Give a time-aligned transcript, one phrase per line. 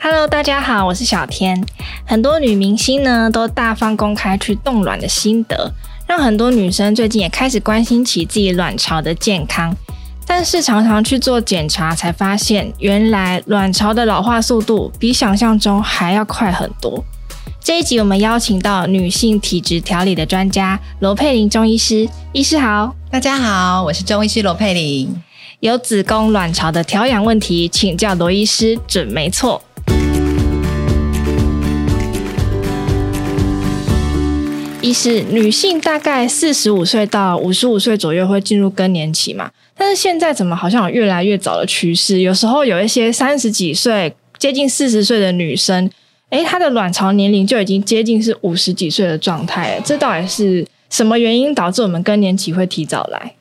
[0.00, 1.64] Hello，大家好，我是小天。
[2.06, 5.72] 很多女明星呢都大方公开去冻卵的心得，
[6.06, 9.74] 让很多女生最近也开始关心起自己卵巢的健康。
[10.26, 17.02] 但是常常去做检查，才发现原来卵巢的老化速度比想象中还要快很多。
[17.60, 25.20] 这一集我们邀请到女性体质调理的专家罗佩玲中医师，医师好，大家好，我是中医师罗佩玲。
[25.60, 29.62] 有子宫卵巢的调养问题，请教罗医师准没错。
[34.82, 39.50] 医师，女性大概四十五岁到五十五岁左右会进入更年期嘛？
[39.74, 42.20] 但是现在怎么好像有越来越早的趋势？
[42.20, 45.90] 有时候有一些三十几岁、接近四十岁的女生，
[46.28, 49.80] 诶，她的卵巢年龄就已经接近是五十几岁的状态。
[49.82, 53.32] 这到底是什么原因导致我们更年期会提早来？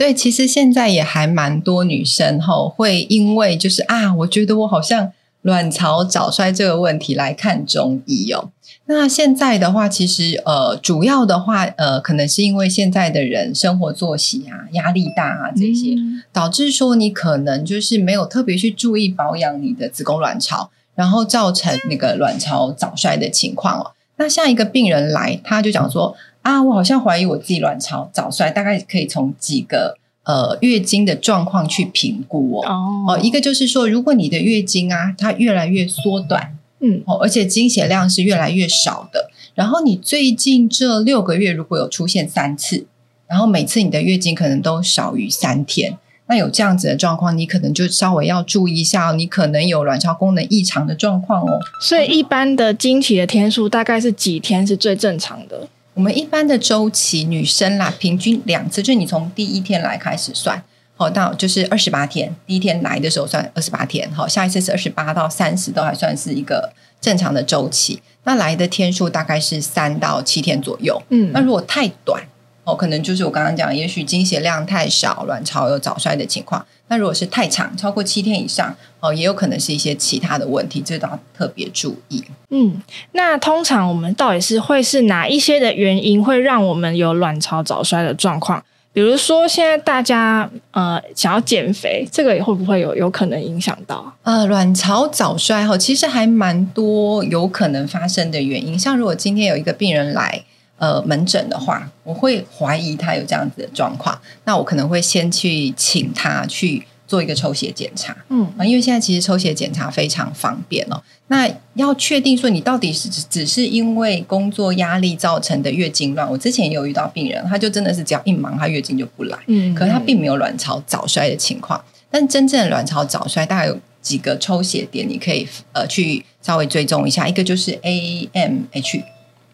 [0.00, 8.48] 对，其实现在也还蛮多女生吼会因为就是啊，我觉得我好像卵巢早衰这个问题来看中医哦。
[8.86, 23.92] 那现在的话，其实呃，主要的话呃，可能是因为现在的人生活作息啊、压力大啊这些，嗯、导致说你可能就是没有特别去注意保养你的子宫卵巢，然后造成那个卵巢早衰的情况哦。
[24.16, 32.66] 那下一个病人来，他就讲说啊，我好像怀疑我自己卵巢早衰，大概可以从几个呃月经的状况去评估哦。
[32.66, 36.56] 哦，哦，一个就是说，如果你的月经啊，它越来越缩短。
[36.82, 39.30] 嗯，哦，而且经血量是越来越少的。
[39.54, 42.86] 然后你最近这六个月如果有出现三次，
[43.26, 51.58] 然后每次你的月经可能都少于三天，那有这样子的状况，你可能就稍微要注意一下，你可能有卵巢功能异常的状况哦。
[51.82, 55.68] 所以一般的经期的天数大概是几天是最正常的？
[56.00, 60.64] 我们一般的周期，女生啦，平均两次，就是你从第一天来开始算。
[60.96, 66.72] 好，到就是二十八天，第一天来的时候算二十八天，好，下一次是二十八到三十，都还算是一个
[67.02, 68.00] 正常的周期。
[68.24, 72.22] 那来的天数大概是三到七天左右，嗯，那如果太短，
[72.70, 76.64] 哦，可能就是我刚刚讲，也许经血量太少，卵巢有早衰的情况。
[76.88, 82.22] 那如果是太长，超过七天以上，哦，也有可能是一些其他的问题，这都要特别注意。
[82.50, 82.80] 嗯，
[83.12, 88.62] 那通常我们到底是会是哪一些的原因会让我们有卵巢早衰的状况？
[88.92, 94.12] 比如说，现在大家呃想要减肥，这个也会不会有有可能影响到？
[94.24, 98.76] 呃，卵巢早衰哈，其实还蛮多有可能发生的原因。
[98.76, 100.42] 像如果今天有一个病人来
[100.80, 106.82] 呃门诊的话，我会怀疑他有这样子的状况，那我可能会先去请他去。
[107.10, 111.02] 做一个抽血检查，嗯，因为现在其实抽血检查非常方便哦。
[111.26, 121.84] 那要确定说你到底是只是因为工作压力造成的月经乱，我之前也有遇到病人，他就真的是只要一忙，他月经就不来，嗯，可是他并没有卵巢早衰的情况。
[122.12, 127.26] 但真正的卵巢早衰大概有几个抽血点，你可以呃去稍微追踪一下。
[127.26, 129.02] 一个就是 AMH，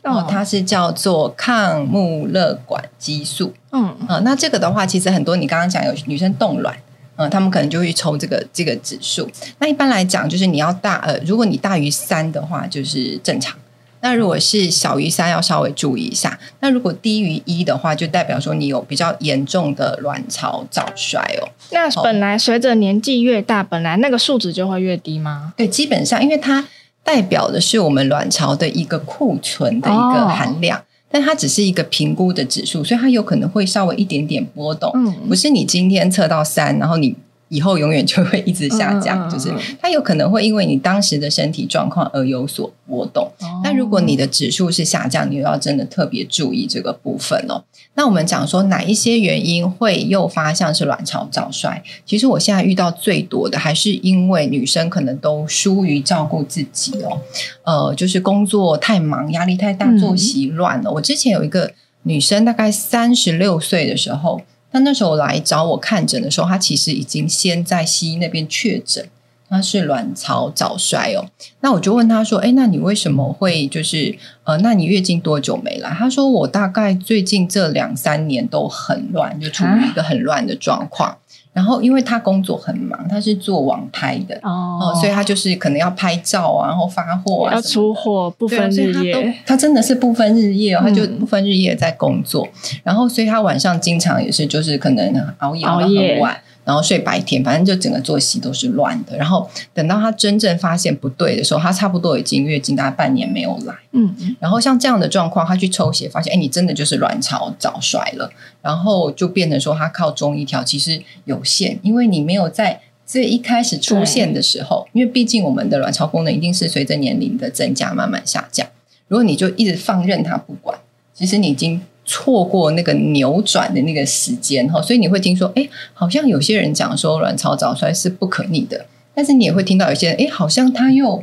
[0.06, 6.76] 哦，它是叫做抗穆勒管激素，嗯，呃，那这个的话，其实很多你刚刚讲有女生冻卵。
[7.18, 9.26] 嗯，他们可能就会抽这个这个指数。
[9.58, 13.56] 那一般来讲，就是你要大呃，如果你大于三的话，就是正常。
[14.02, 16.38] 那如果是小于三，要稍微注意一下。
[16.60, 21.48] 那如果低于一的话，就代表说你有比较严重的卵巢早衰哦。
[21.70, 25.54] 那本来随着年纪越大，本来那个数值就会越低吗？
[25.56, 26.62] 对，基本上，因为它
[27.06, 30.78] 代表的是我们卵巢的一个库存的一个含量。
[30.78, 34.90] 哦但它只是一个评估的指数，所以它有可能会稍微一点点波动。
[34.92, 37.16] 嗯，不是你今天测到三，然后你。
[37.48, 43.30] 以后永远就会一直下降，就是它有可能会因为你当时的身体状况而有所波动。
[43.62, 47.62] 那如果你的指数是下降，你要真的特别注意这个部分哦。
[47.94, 51.82] 那我们讲说哪一些原因会诱发像是卵巢早衰？
[52.04, 57.20] 其实我现在遇到最多的还是因为女生可能都疏于照顾自己哦，
[57.62, 60.90] 呃，就是工作太忙，压力太大，作息乱了。
[60.90, 64.40] 我之前有一个女生，大概三十六岁的时候。
[64.76, 69.08] 他那时候来找我看诊的时候，他其实已经先在西医那边确诊，
[69.48, 71.24] 他是卵巢早衰哦。
[71.60, 74.14] 那我就问他说：“哎，那你为什么会就是
[74.44, 81.08] 呃，那你月经多久没来？”他说：“我大概最近这两三年都很乱，就处于一个很乱的状况。
[81.08, 81.16] 啊”
[81.56, 89.32] 然后，因为他工作很忙，他是做网拍的哦、呃，所以他就是可能要拍照啊，然后发货啊，要出货，不分日夜。
[89.46, 92.46] 他， 他真的是不分日夜哦，他就不分日夜在工作。
[92.46, 96.36] 嗯、然后，所以他晚上经常也是就是可能熬夜熬到很晚。
[96.66, 99.16] 然后睡白天，反正就整个作息都是乱的。
[99.16, 103.74] 然后等到他真正发现不对的时候，他差不多已经月经大概半年没有来。
[103.92, 104.34] 嗯嗯。
[104.40, 108.28] 然后像这样的状况，他去抽血发现，哎，你真的就是卵巢早衰了。
[108.60, 118.66] 然后就变成说，他靠中医调其实有限，因为你没有在所以一开始出现的时候，因为毕竟我们的卵巢功能一定是随着年龄的增加慢慢下降。
[119.06, 120.76] 如果你就一直放任它不管，
[121.14, 124.80] 其实你已经错过那个扭转的那个时间哈。
[124.80, 131.22] 所以你会听说，哎，好像有些人讲说卵巢早衰是不可逆的，但是你也会听到有些人，哎，好像他又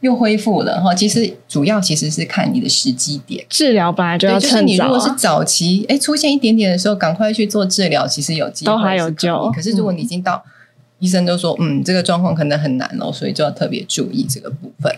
[0.00, 0.94] 又恢复了哈。
[0.94, 4.54] 其实主要其实是看你的时机点，治疗本来就要趁早。
[4.54, 9.50] 就是你如果是早期，哎，出现一点点的时候，赶快去做治疗，其实有机会都还有救。
[9.50, 10.50] 可是如果你已经到，嗯
[11.00, 14.94] 医生都说，嗯，这个状况可能很难哦，所以就要特别注意这个部分。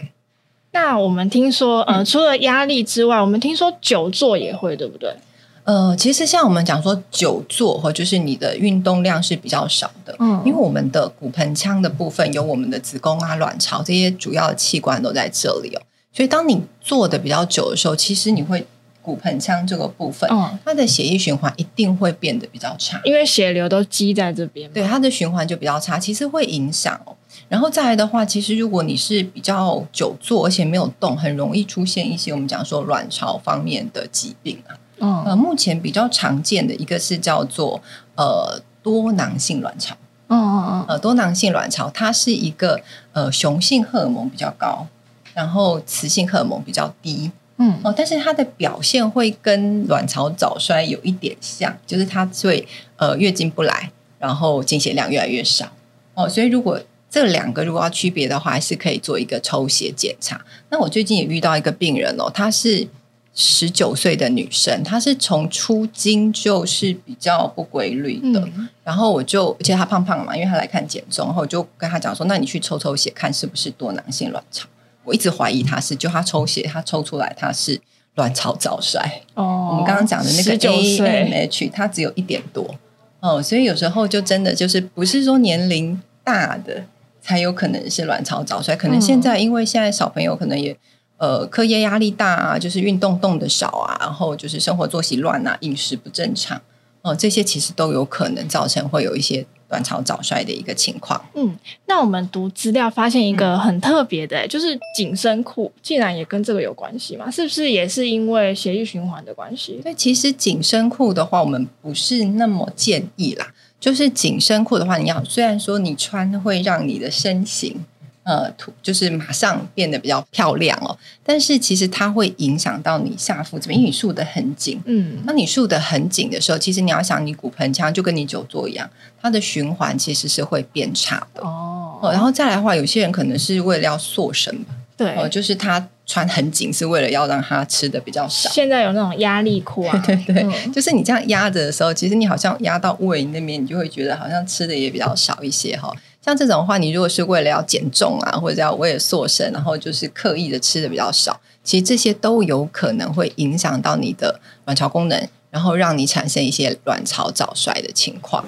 [0.84, 5.14] 那我们听说，呃，除了压力之外，嗯、我们听说久坐也会，对不对？
[5.62, 15.80] 呃，其实像我们讲说久坐，或就是你的运动量是比较少的，嗯，因为我们的骨盆腔的部分有我们的子宫啊、卵巢这些主要的器官都在这里哦，
[16.12, 18.66] 所以当你坐的比较久的时候，其实你会。
[19.02, 27.14] 骨盆腔这个部分，嗯，它的血液循环一定会变得比较差，因为血流都积在这边，对，它的循环就比较差，其实会影响哦。
[27.48, 34.78] 然后再来的话，其实如果你是比较久坐而且没有动，很容易出现一些我们讲说卵巢方面的疾病啊。
[34.98, 37.82] 嗯，呃，目前比较常见的一个是叫做
[38.14, 39.96] 呃多囊性卵巢。
[40.28, 42.80] 嗯嗯嗯，呃多囊性卵巢，它是一个
[43.12, 44.86] 呃雄性荷尔蒙比较高，
[45.34, 47.30] 然后雌性荷尔蒙比较低。
[47.62, 52.66] 嗯哦，但是它的表现会跟卵巢早衰有一点像，就是它会
[52.96, 55.70] 呃月经不来，然后经血量越来越少
[56.14, 56.28] 哦。
[56.28, 60.44] 所以如果这两个如果要区别的话，还是可以做一个抽血检查。
[60.70, 62.88] 那我最近也遇到一个病人哦，她是
[63.34, 74.66] 十九岁的女生，她是从出经就是比较不规律的，嗯、然后我就而且她胖胖嘛，因为她来看减重，然后我就跟她讲说，那你去抽抽血看是不是多囊性卵巢。
[75.04, 77.80] 我一直怀疑他是，就他抽血，他抽出来他是
[78.14, 79.22] 卵巢早衰。
[79.34, 82.74] 哦，我们刚刚讲的那个 AMH，它只有一点多。
[83.20, 86.84] 哦，所以有时候就真的就是不是说年龄大的
[87.20, 90.76] 才有可能是卵巢早衰，可能现在因为现在小朋友可能也
[91.18, 96.60] 呃课业压力大啊，就是运动动的少啊，然后就是生活作息乱啊，饮食不正常
[97.02, 99.44] 哦，这些其实都有可能造成会有一些。
[99.72, 101.18] 卵巢早衰的一个情况。
[101.34, 101.56] 嗯，
[101.86, 107.30] 那我们读资料发现一个很特别的，就是紧身裤竟然也跟这个有关系吗？
[107.30, 109.80] 是不是也是因为血液循环的关系？
[109.82, 113.50] 那其实紧身裤的话，我们不是那么建议啦。
[113.80, 117.82] 就是紧身裤的话，你要虽然说你穿会让你的身形。
[118.24, 124.80] 呃，图就是马上变得比较漂亮哦，但是其实它会影响到你下腹这边，因为你束得很紧。
[124.84, 128.88] 嗯，那你束得很紧的时候，其实你要想，你骨盆腔就跟你久坐一样，
[129.20, 132.10] 它的循环其实是会变差的哦。
[132.12, 138.48] 然后再来的话，有些人可能是为了要塑身吧，对，哦，就是他穿很紧是为了要让他吃的比较少。
[138.50, 145.92] 现在有那种压力裤啊， 对对对，嗯，就是你这样压着的时候，其实你好像压到胃那边，你就会觉得好像吃的也比较少一些哈。
[146.24, 158.44] 像这种的话，你如果是为了要减重啊，或者要为了塑身，然后就是刻意的吃的比较少，其实这些都有可能会影响到你的卵巢功能，然后让你产生一些卵巢早衰的情况。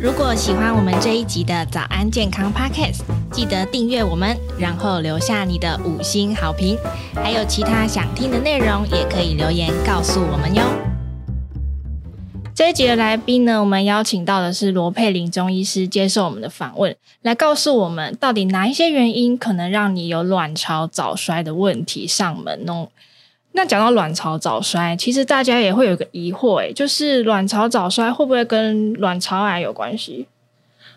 [0.00, 6.76] 如果喜欢我们这一集的早安健康 Podcast，记得订阅我们，然后留下你的五星好评。
[7.14, 10.91] 还有其他想听的内容，也可以留言告诉我们哟。
[12.54, 22.88] 这一集的来宾呢，我们邀请到的是罗佩玲中医师接受我们的访问，来告诉我们到底哪一些原因可能让你有卵巢早衰的问题上门哦。
[23.52, 30.26] 那讲到卵巢早衰，其实大家也会有个疑惑，诶，就是卵巢早衰会不会跟卵巢癌有关系？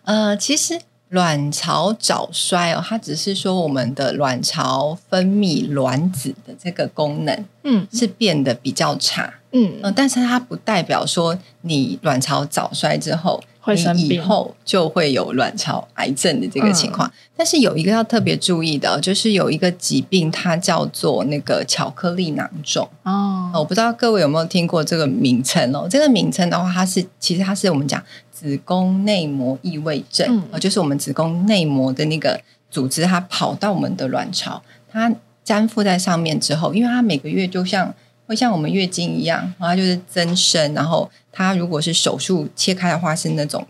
[0.04, 9.34] 呃，其实卵巢早衰哦，它只是说我们的卵巢分泌卵子的这个功能，嗯，是变得比较差。
[9.58, 17.08] 嗯、呃，但是它不代表说你卵巢早衰之后，会生病，你以后就会有卵巢癌症的这个情况。
[17.08, 22.84] 嗯、但是有一个要特别注意的，就是有一个疾病，它叫做那个巧克力囊肿。
[23.04, 25.88] 哦、呃，我不知道各位有没有听过这个名称哦？
[25.90, 32.38] 这个名称的话，它是其实它是我们讲子宫内膜异位症，就是我们子宫内膜的那个
[32.70, 35.10] 组织，它跑到我们的卵巢，它
[35.46, 37.94] 粘附在上面之后，因为它每个月就像。
[38.28, 43.66] 会像我们月经一样，然后它就是增生，然后它如果是手术切开的话，是那种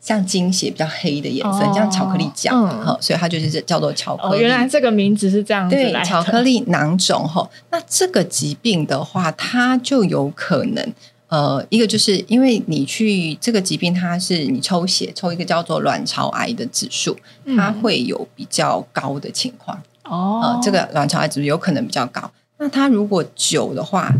[0.00, 4.36] 像经血比较黑的颜色，哦、像巧克力酱，哈、嗯，所以它就是叫做巧克力。
[4.36, 5.76] 哦、原来这个名字是这样子。
[5.76, 7.48] 对，巧克力囊肿哈。
[7.70, 10.92] 那这个疾病的话，它就有可能，
[11.28, 17.16] 呃，一个就是因为你去这个疾病，它是你抽血抽一个叫做卵巢癌的指数，
[17.56, 19.80] 它会有比较高的情况。
[20.04, 22.30] 哦、呃，这个卵巢癌指数有可能比较高。
[22.60, 24.14] 那它如果久的话，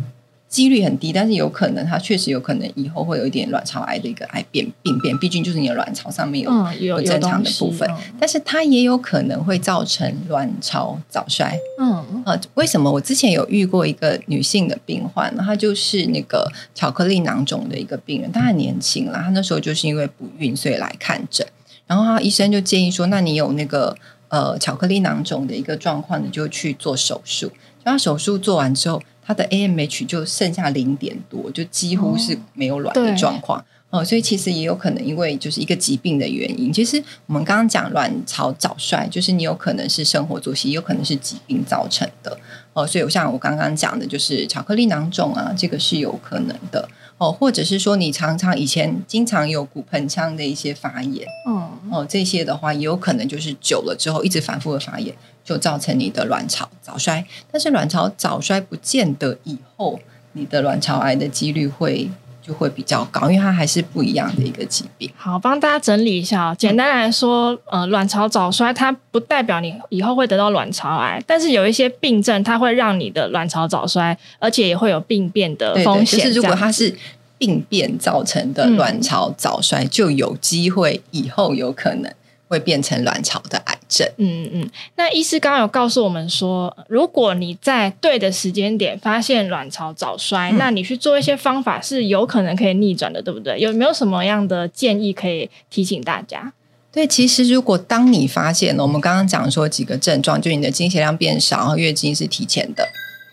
[0.49, 11.57] 几率很低，但是有可能它确实有可能以后会有一点卵巢癌的一个癌变病变，毕竟就是你的卵巢上面有、嗯、有，有正常的部分，嗯、但是它也有可能会造成卵巢早衰。
[11.79, 12.91] 嗯，呃，为什么？
[12.91, 21.47] 我之前有遇过一个女性的病患，她就是那个巧克力囊肿的一个病人，她很年轻啦，她那时候就是因为不孕所以来看诊，
[21.87, 23.95] 然后她医生就建议说，那你有那个
[24.27, 27.53] 呃巧克力囊肿的一个状况，你就去做手术。
[27.81, 29.03] 就她手术做完之后。
[29.23, 36.73] 他的 AMH 就剩下零点多，就几乎是没有卵的状况哦，所以其实也有可能因为就是一个疾病的原因。
[36.73, 42.37] 其实我们刚刚讲卵巢早衰，就是你有可能是生活作息，有可能是疾病造成的
[42.73, 42.85] 哦。
[42.85, 46.89] 所以像我刚刚讲的，就是巧克力囊肿啊，这个是有可能的。
[47.19, 55.15] 哦，或者是说你常常以前经常有骨盆腔的一些发炎，嗯，哦，这些的话也有可能就是久了之后一直反复的发炎，
[55.51, 57.25] 就造成你的卵巢早衰。
[57.51, 59.99] 但是卵巢早衰不见得以后
[60.35, 62.09] 你的卵巢癌的几率会
[62.41, 65.11] 就会比较高，因为它还是不一样的一个疾病。
[65.17, 76.21] 好，帮大家整理一下，简单来说，呃，卵巢早衰它不代表你以后会得到卵巢癌，但是有一些病症它会让你的卵巢早衰，而且也会有病变的风险。
[76.21, 76.95] 对对，就是如果它是
[77.37, 82.13] 病变造成的卵巢早衰，就有机会以后有可能
[82.51, 84.07] 会变成卵巢的癌症。
[84.17, 93.57] 嗯嗯，那医师刚刚有告诉我们说，如果你在对的时间点发现卵巢早衰，嗯，那你去做一些方法是有可能可以逆转的，对不对？
[93.61, 96.53] 有没有什么样的建议可以提醒大家？
[96.93, 102.85] 对，其实如果当你发现了，我们刚刚讲说几个症状，就你的经血量变少，然后月经是提前的。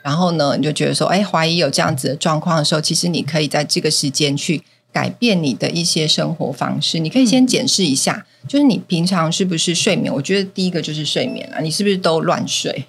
[0.03, 4.61] 然后呢，你就觉得说，哎，怀疑有这样子的状况的时候，其实你可以在这个时间去
[4.97, 6.97] 改变你的一些生活方式。
[6.97, 10.11] 你可以先检视一下，就是你平常是不是睡眠？
[10.11, 12.83] 我觉得第一个就是睡眠啊，你是不是都乱睡？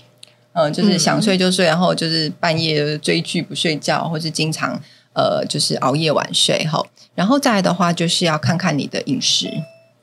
[0.55, 4.81] 嗯，就是想睡就睡，然后就是半夜追剧不睡觉，或是经常
[5.13, 6.83] 呃，就是熬夜晚睡哈。
[7.15, 9.53] 然后再来的话，就是要看看你的饮食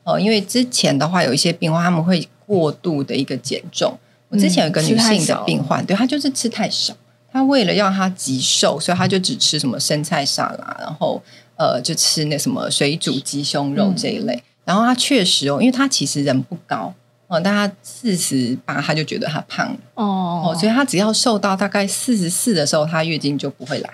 [0.03, 3.97] 哦，因为之前的话有一些病患他们会过度的一个减重。
[4.29, 6.93] 我之前有一个女性的病患，对，她就是吃太少。
[7.31, 11.21] 她为了要她极瘦，所以她就只吃什么生菜沙拉，然后
[11.57, 14.33] 呃，就吃那什么水煮鸡胸肉这一类。
[14.33, 16.93] 嗯、然后他确实哦，因为他其实人不高
[17.27, 23.89] 哦，但他四十八，他就觉得他胖了哦，哦，所以他只要瘦到大概四十四的时候，他月经就不会来。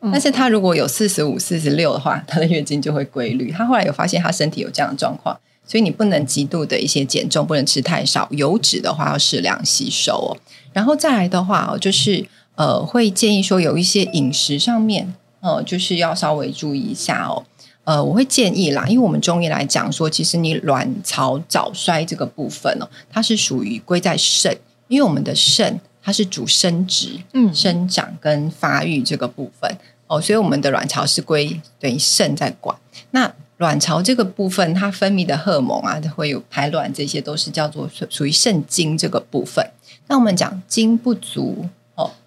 [0.00, 3.52] 嗯、但是他如果有四十五、四十六的话，他的月经就会规律。
[3.52, 10.36] 他后来有发现他身体有这样的状况，所以你不能极度的一些减重，不能吃太少，油脂的话要适量吸收哦。
[10.72, 12.26] 然后再来的话哦，就是。
[12.54, 17.44] 呃，会建议说有一些饮食上面，呃，就是要稍微注意一下哦。
[17.84, 24.56] 呃，我会建议啦，因为我们中医来讲说，其实你卵巢早衰这个部分哦，它是属于归在肾，
[24.86, 32.76] 因为我们的肾它是主生殖、嗯，生长跟发育这个部分哦，所以我们的卵巢是归等于肾在管。
[33.10, 39.68] 那卵巢这个部分，它分泌的荷尔蒙啊，会有排卵，这些都是叫做属于肾精这个部分。
[40.06, 41.68] 那我们讲精不足。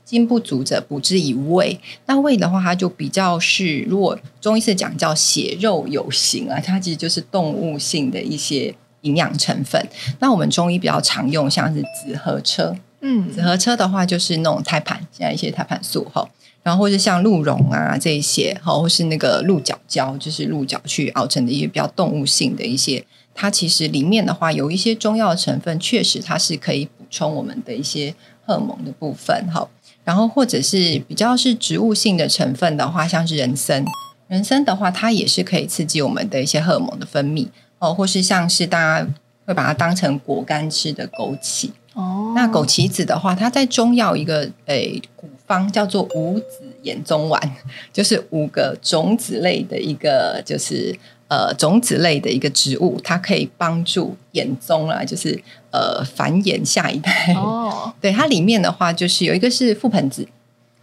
[0.06, 1.78] 精不足者，补之以胃。
[2.06, 9.84] 那胃的话，它就比较是，如果中医是讲叫血肉有形啊，它其实就是动物性的一些营养成分。
[10.20, 16.28] 那我们中医比较常用，像是紫河车，嗯，紫河车的话就是那种胎盘，现在一些胎盘素哈，
[16.62, 28.14] 然后或者像鹿茸啊这一些，哈，或是那个鹿角胶，就是鹿角去熬成的一些比较动物性的一些，它其实里面的话有一些中药成分，确实它是可以补充我们的一些
[28.46, 29.68] 荷尔蒙的部分，哈。
[30.06, 33.84] 然后或者是比较是植物性的成分的话，像是人参，
[34.30, 37.48] 人参的话，它也是可以刺激我们的一些荷尔蒙的分泌
[37.80, 39.08] 哦，或是像是大家
[39.46, 42.32] 会把它当成果干吃的枸杞哦。
[42.36, 47.56] 那枸杞子的话，它在中药一个诶古方叫做五子衍宗丸，
[47.92, 50.98] 就是五个种子类的一个就是。
[51.28, 55.36] 呃，种子类的一个植物，它可以帮助衍宗啊，就是
[55.76, 57.34] 呃繁衍下一代。
[57.36, 60.26] 哦， 对，它里面的话就是有一个是覆盆子，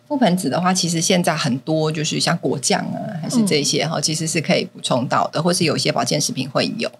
[0.07, 6.91] 覆盆子的话，其实现在很多就是像果酱啊，还是这些哈，嗯、其实是可以补充到的，或是有一些保健食品会有。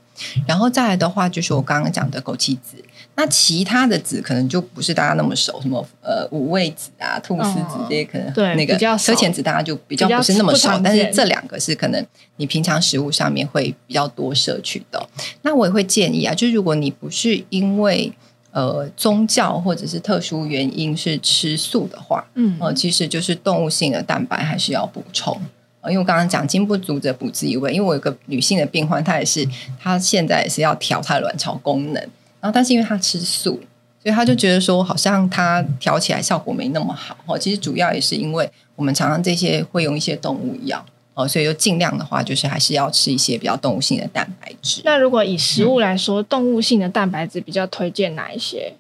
[0.47, 2.83] 然后再来的话，就是我刚刚讲的枸杞子。
[3.15, 10.71] 那其他的子可能就不是大家那么熟，什么呃五味子啊、菟丝子这些，可能那个车前子大家就比较不是那么熟。
[10.83, 15.09] 但是这两个是可能你平常食物上面会比较多摄取的。
[15.43, 18.11] 那我也会建议啊，就是如果你不是因为
[18.53, 25.39] 呃宗教或者是特殊原因是吃素的话，嗯，呃，其实就是动物性的蛋白还是要补充。
[25.85, 29.47] 因为我刚刚讲精不足则补之以胃，因为我有个女性的病患，她也是
[29.79, 32.09] 她现在也是要调她的卵巢功能。
[32.43, 33.59] 然后，但是因为他吃素，
[34.03, 37.17] 所以他就觉得说，好像他调起来效果没那么好。
[37.25, 38.45] 哦，其实主要也是因为
[38.77, 40.85] 我我们常常这些会用一些动物药
[41.15, 44.83] 哦，所以就尽量的话，就是还是要吃一些比较动物性的蛋白质。
[44.85, 48.75] 那如果以食物来说，嗯、动物性的蛋白质比较推荐哪一些？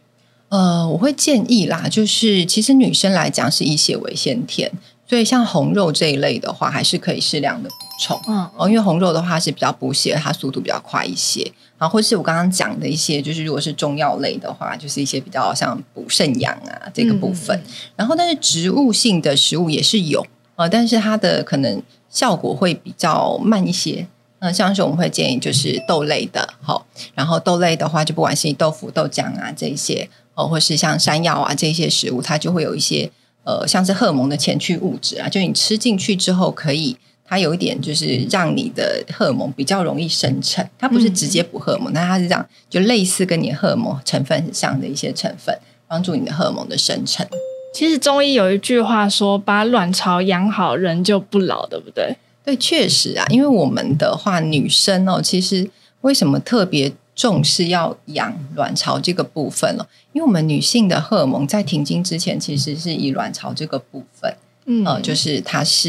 [0.49, 4.69] 呃，我会建议啦，就是其实女生来讲是以血为先天，
[5.07, 8.21] 所以像红肉这一类的话，还是可以适量的补充。
[8.27, 11.49] 嗯，哦，因为红肉的话是比较补血，它速度比较快一些。
[11.83, 17.59] 然后或是我刚刚讲的一些，就是如果是中药类的话，就是一些比较像补肾阳啊这个部分。
[17.59, 20.25] 嗯、然后，但是植物性的食物也是有，
[20.55, 24.07] 呃，但是它的可能效果会比较慢一些。
[24.39, 26.87] 嗯、呃，像是我们会建议就是豆类的，好、哦，
[27.17, 30.09] 然后豆类的话，就不管是豆腐、豆浆啊这一些。
[30.35, 33.11] 哦，或是像山药啊这些食物，它就会有一些
[33.43, 36.97] 呃，像是荷尔蒙的前驱物质啊，就你吃进去之后，可以
[37.33, 40.63] 它有一点就是让你的荷尔蒙比较容易生成。
[40.79, 45.59] 它不是直接补荷尔蒙，但、嗯、它是这样，就类似跟你荷尔蒙成分很像的一些成分，
[45.89, 47.27] 帮助你的荷尔蒙的生成。
[47.73, 52.15] 其实中医有一句话说：“把卵巢养好，人就不老”，对不对？
[52.45, 55.71] 对，确实啊，因为我们的话，女生哦，其实
[56.03, 56.93] 为什么特别？
[57.15, 64.35] 重视要养卵巢这个部分了，因为我们女性的荷尔蒙在停经之前，其实是以卵巢这个部分，
[64.67, 65.89] 嗯，呃，就是它是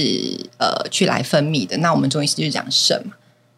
[0.58, 1.78] 呃去来分泌的。
[1.78, 3.14] 那我们中医师就是讲肾嘛。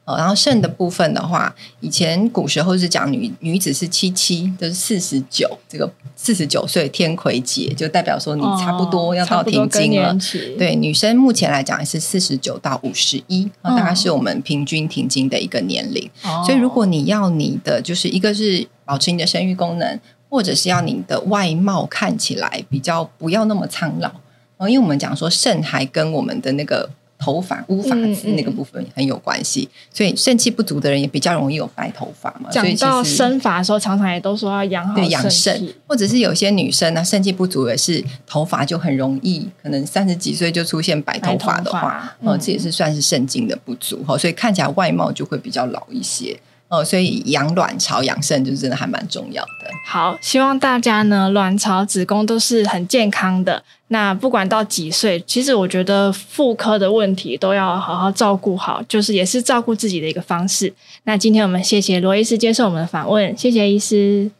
[0.06, 10.14] 呃，然后肾的部分的话，以前古时候是讲女女子是七七，就是四十九，这个四十九岁天癸竭，就代表说你差不多要到停经了。
[10.14, 10.18] 哦、
[10.60, 16.08] 对，女生目前来讲也是四十九到五十一，大概是我们平均停经的一个年龄。
[16.22, 24.12] 哦、所以如果你要你的就是一个是保持你的生育功能，或者是要你的外貌看起来比较不要那么苍老，
[24.58, 26.90] 哦，因为我们讲说肾还跟我们的那个。
[27.18, 32.50] 头发乌发质那个部分很有关系，嗯嗯、所以肾气不足的人也比较容易有白头发嘛。
[32.52, 46.38] 讲到生发的时候，常常也都说要养好对养肾，或者是有些女生呢，肾气不足也是头发就很容易，可能三十几岁就出现白头发的话，哦、嗯，这也是算是肾精的不足哈，所以看起来外貌就会比较老一些。
[46.68, 49.70] 哦，所以养卵巢、养肾就真的还蛮重要的。
[49.86, 53.64] 好，希望大家呢，卵巢、子宫都是很健康的。
[53.90, 60.74] 那不管到几岁，其实我觉得妇科的问题都要好好照顾好，就是也是照顾自己的一个方式。
[61.04, 64.32] 那今天我们谢谢罗医师接受我们的访问，谢谢医师。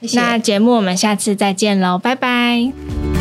[0.00, 0.18] 谢谢。
[0.18, 3.19] 那节目我们下次再见喽，拜拜。